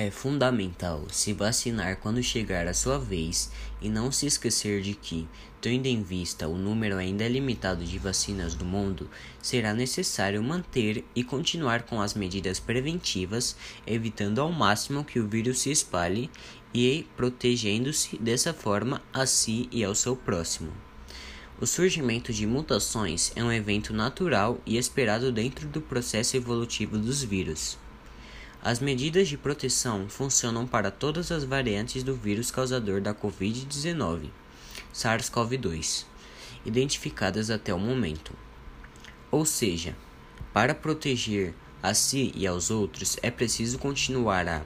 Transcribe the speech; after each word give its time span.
É 0.00 0.12
fundamental 0.12 1.08
se 1.10 1.32
vacinar 1.32 1.96
quando 1.96 2.22
chegar 2.22 2.68
a 2.68 2.72
sua 2.72 3.00
vez 3.00 3.50
e 3.82 3.88
não 3.88 4.12
se 4.12 4.26
esquecer 4.26 4.80
de 4.80 4.94
que, 4.94 5.26
tendo 5.60 5.86
em 5.86 6.04
vista 6.04 6.46
o 6.46 6.56
número 6.56 6.96
ainda 6.96 7.26
limitado 7.26 7.84
de 7.84 7.98
vacinas 7.98 8.54
do 8.54 8.64
mundo, 8.64 9.10
será 9.42 9.74
necessário 9.74 10.40
manter 10.40 11.04
e 11.16 11.24
continuar 11.24 11.82
com 11.82 12.00
as 12.00 12.14
medidas 12.14 12.60
preventivas, 12.60 13.56
evitando 13.84 14.40
ao 14.40 14.52
máximo 14.52 15.02
que 15.02 15.18
o 15.18 15.26
vírus 15.26 15.58
se 15.58 15.72
espalhe 15.72 16.30
e 16.72 17.04
protegendo-se 17.16 18.16
dessa 18.18 18.54
forma 18.54 19.02
a 19.12 19.26
si 19.26 19.68
e 19.72 19.82
ao 19.82 19.96
seu 19.96 20.14
próximo. 20.14 20.70
O 21.60 21.66
surgimento 21.66 22.32
de 22.32 22.46
mutações 22.46 23.32
é 23.34 23.42
um 23.42 23.50
evento 23.50 23.92
natural 23.92 24.60
e 24.64 24.76
esperado 24.76 25.32
dentro 25.32 25.66
do 25.66 25.80
processo 25.80 26.36
evolutivo 26.36 26.96
dos 26.96 27.24
vírus. 27.24 27.76
As 28.60 28.80
medidas 28.80 29.28
de 29.28 29.38
proteção 29.38 30.08
funcionam 30.08 30.66
para 30.66 30.90
todas 30.90 31.30
as 31.30 31.44
variantes 31.44 32.02
do 32.02 32.12
vírus 32.12 32.50
causador 32.50 33.00
da 33.00 33.14
Covid-19, 33.14 34.30
SARS-CoV-2, 34.92 36.04
identificadas 36.66 37.50
até 37.50 37.72
o 37.72 37.78
momento. 37.78 38.34
Ou 39.30 39.46
seja, 39.46 39.96
para 40.52 40.74
proteger 40.74 41.54
a 41.80 41.94
si 41.94 42.32
e 42.34 42.48
aos 42.48 42.68
outros 42.68 43.16
é 43.22 43.30
preciso 43.30 43.78
continuar 43.78 44.48
a 44.48 44.62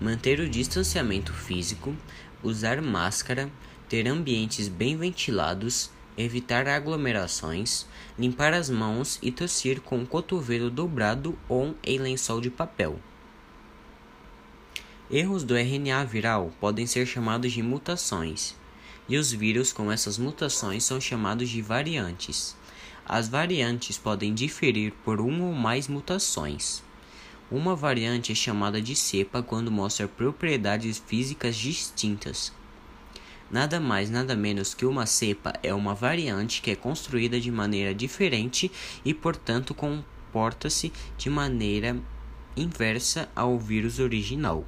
manter 0.00 0.38
o 0.38 0.48
distanciamento 0.48 1.32
físico, 1.32 1.96
usar 2.44 2.80
máscara, 2.80 3.50
ter 3.88 4.06
ambientes 4.06 4.68
bem 4.68 4.96
ventilados, 4.96 5.90
evitar 6.16 6.68
aglomerações, 6.68 7.86
limpar 8.16 8.54
as 8.54 8.70
mãos 8.70 9.18
e 9.20 9.32
tossir 9.32 9.80
com 9.80 10.00
o 10.00 10.06
cotovelo 10.06 10.70
dobrado 10.70 11.36
ou 11.48 11.74
em 11.82 11.98
lençol 11.98 12.40
de 12.40 12.48
papel. 12.48 13.00
Erros 15.14 15.44
do 15.44 15.54
RNA 15.54 16.06
viral 16.06 16.50
podem 16.58 16.86
ser 16.86 17.04
chamados 17.04 17.52
de 17.52 17.62
mutações, 17.62 18.56
e 19.06 19.18
os 19.18 19.30
vírus 19.30 19.70
com 19.70 19.92
essas 19.92 20.16
mutações 20.16 20.84
são 20.84 20.98
chamados 20.98 21.50
de 21.50 21.60
variantes. 21.60 22.56
As 23.04 23.28
variantes 23.28 23.98
podem 23.98 24.32
diferir 24.32 24.90
por 25.04 25.20
uma 25.20 25.44
ou 25.44 25.52
mais 25.52 25.86
mutações. 25.86 26.82
Uma 27.50 27.76
variante 27.76 28.32
é 28.32 28.34
chamada 28.34 28.80
de 28.80 28.96
cepa 28.96 29.42
quando 29.42 29.70
mostra 29.70 30.08
propriedades 30.08 30.96
físicas 31.06 31.56
distintas. 31.56 32.50
Nada 33.50 33.78
mais, 33.78 34.08
nada 34.08 34.34
menos 34.34 34.72
que 34.72 34.86
uma 34.86 35.04
cepa 35.04 35.52
é 35.62 35.74
uma 35.74 35.94
variante 35.94 36.62
que 36.62 36.70
é 36.70 36.74
construída 36.74 37.38
de 37.38 37.50
maneira 37.50 37.94
diferente 37.94 38.72
e, 39.04 39.12
portanto, 39.12 39.74
comporta-se 39.74 40.90
de 41.18 41.28
maneira 41.28 42.00
inversa 42.56 43.28
ao 43.36 43.58
vírus 43.58 43.98
original. 43.98 44.66